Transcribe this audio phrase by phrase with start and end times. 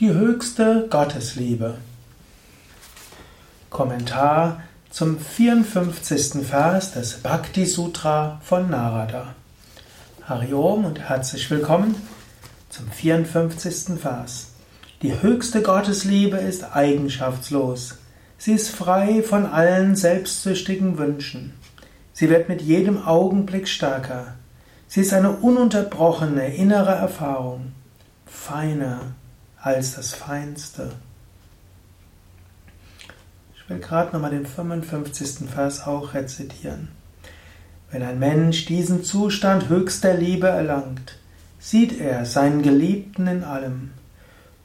[0.00, 1.76] Die höchste Gottesliebe.
[3.70, 6.44] Kommentar zum 54.
[6.44, 9.36] Vers des Bhakti Sutra von Narada.
[10.24, 11.94] Hariom und herzlich willkommen
[12.70, 13.96] zum 54.
[13.96, 14.48] Vers.
[15.00, 17.98] Die höchste Gottesliebe ist eigenschaftslos.
[18.36, 21.52] Sie ist frei von allen selbstsüchtigen Wünschen.
[22.12, 24.34] Sie wird mit jedem Augenblick stärker.
[24.88, 27.70] Sie ist eine ununterbrochene innere Erfahrung,
[28.26, 29.14] feiner
[29.64, 30.90] als das Feinste.
[33.56, 35.48] Ich will gerade nochmal den 55.
[35.48, 36.88] Vers auch rezitieren.
[37.90, 41.16] Wenn ein Mensch diesen Zustand höchster Liebe erlangt,
[41.58, 43.92] sieht er seinen Geliebten in allem.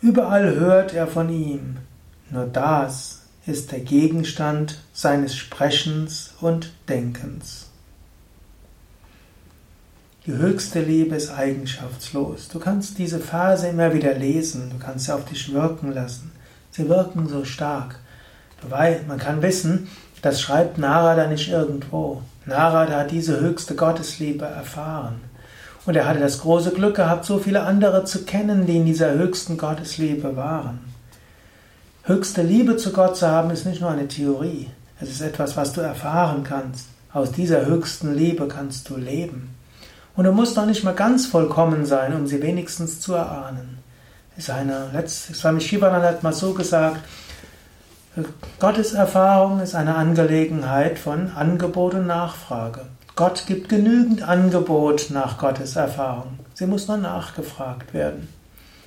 [0.00, 1.78] Überall hört er von ihm.
[2.30, 7.68] Nur das ist der Gegenstand seines Sprechens und Denkens.
[10.26, 12.48] Die höchste Liebe ist eigenschaftslos.
[12.48, 16.32] Du kannst diese Phase immer wieder lesen, du kannst sie auf dich wirken lassen.
[16.70, 17.98] Sie wirken so stark.
[18.66, 19.86] Weil man kann wissen,
[20.22, 22.22] das schreibt Narada nicht irgendwo.
[22.46, 25.16] Narada hat diese höchste Gottesliebe erfahren.
[25.84, 29.12] Und er hatte das große Glück gehabt, so viele andere zu kennen, die in dieser
[29.12, 30.78] höchsten Gottesliebe waren.
[32.04, 34.70] Höchste Liebe zu Gott zu haben, ist nicht nur eine Theorie.
[34.98, 36.86] Es ist etwas, was du erfahren kannst.
[37.12, 39.54] Aus dieser höchsten Liebe kannst du leben.
[40.16, 43.78] Und du musst noch nicht mal ganz vollkommen sein, um sie wenigstens zu erahnen.
[44.36, 47.00] ist eine, Swami Shivananda hat mal so gesagt,
[48.60, 52.82] Gottes Erfahrung ist eine Angelegenheit von Angebot und Nachfrage.
[53.16, 56.38] Gott gibt genügend Angebot nach Gottes Erfahrung.
[56.54, 58.28] Sie muss nur nachgefragt werden.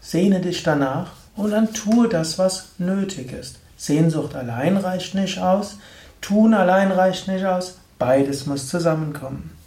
[0.00, 3.58] Sehne dich danach und dann tue das, was nötig ist.
[3.76, 5.78] Sehnsucht allein reicht nicht aus,
[6.20, 9.57] tun allein reicht nicht aus, beides muss zusammenkommen.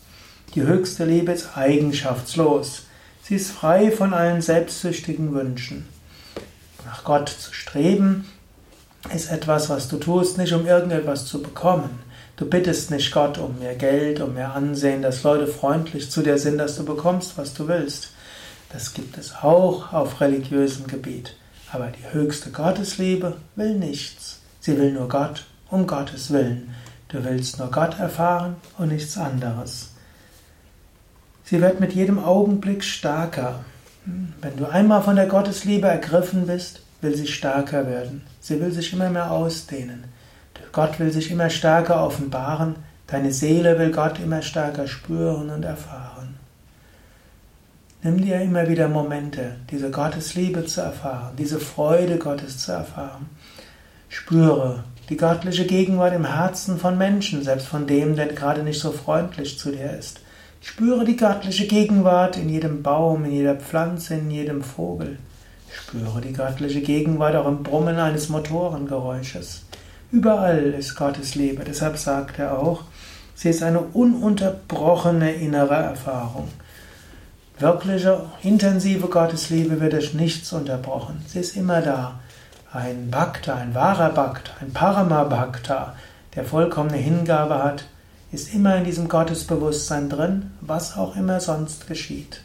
[0.54, 2.84] Die höchste Liebe ist eigenschaftslos.
[3.24, 5.88] Sie ist frei von allen selbstsüchtigen Wünschen.
[6.86, 8.26] Nach Gott zu streben
[9.14, 12.00] ist etwas, was du tust, nicht um irgendetwas zu bekommen.
[12.36, 16.38] Du bittest nicht Gott um mehr Geld, um mehr Ansehen, dass Leute freundlich zu dir
[16.38, 18.10] sind, dass du bekommst, was du willst.
[18.74, 21.36] Das gibt es auch auf religiösem Gebiet.
[21.72, 24.42] Aber die höchste Gottesliebe will nichts.
[24.60, 26.76] Sie will nur Gott um Gottes Willen.
[27.08, 29.91] Du willst nur Gott erfahren und nichts anderes.
[31.52, 33.66] Sie wird mit jedem Augenblick stärker.
[34.40, 38.22] Wenn du einmal von der Gottesliebe ergriffen bist, will sie stärker werden.
[38.40, 40.06] Sie will sich immer mehr ausdehnen.
[40.72, 42.76] Gott will sich immer stärker offenbaren.
[43.06, 46.36] Deine Seele will Gott immer stärker spüren und erfahren.
[48.02, 53.30] Nimm dir immer wieder Momente, diese Gottesliebe zu erfahren, diese Freude Gottes zu erfahren.
[54.08, 58.94] Spüre die göttliche Gegenwart im Herzen von Menschen, selbst von dem, der gerade nicht so
[58.94, 60.22] freundlich zu dir ist.
[60.64, 65.18] Spüre die göttliche Gegenwart in jedem Baum, in jeder Pflanze, in jedem Vogel.
[65.74, 69.64] Spüre die göttliche Gegenwart auch im Brummen eines Motorengeräusches.
[70.12, 71.64] Überall ist Gottes Liebe.
[71.64, 72.84] Deshalb sagt er auch,
[73.34, 76.50] sie ist eine ununterbrochene innere Erfahrung.
[77.58, 81.24] Wirkliche, intensive Gottesliebe wird durch nichts unterbrochen.
[81.28, 82.20] Sie ist immer da.
[82.72, 85.96] Ein Bhakta, ein wahrer Bhakta, ein Parama Bhakta,
[86.36, 87.86] der vollkommene Hingabe hat,
[88.32, 92.42] ist immer in diesem Gottesbewusstsein drin, was auch immer sonst geschieht.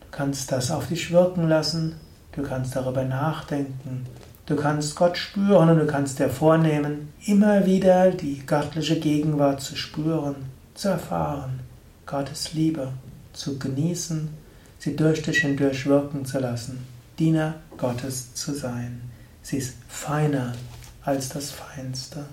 [0.00, 1.96] Du kannst das auf dich wirken lassen,
[2.32, 4.06] du kannst darüber nachdenken,
[4.46, 9.74] du kannst Gott spüren und du kannst dir vornehmen, immer wieder die göttliche Gegenwart zu
[9.74, 10.36] spüren,
[10.74, 11.60] zu erfahren,
[12.06, 12.92] Gottes Liebe
[13.32, 14.28] zu genießen,
[14.78, 16.86] sie durch dich hindurch wirken zu lassen,
[17.18, 19.00] Diener Gottes zu sein.
[19.42, 20.52] Sie ist feiner
[21.02, 22.24] als das Feinste.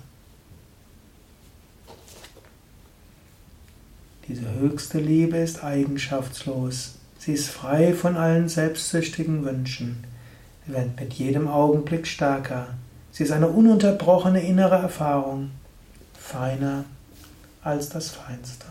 [4.28, 6.94] Diese höchste Liebe ist eigenschaftslos.
[7.18, 10.04] Sie ist frei von allen selbstsüchtigen Wünschen.
[10.66, 12.68] Sie wird mit jedem Augenblick stärker.
[13.10, 15.50] Sie ist eine ununterbrochene innere Erfahrung,
[16.18, 16.84] feiner
[17.62, 18.66] als das Feinste.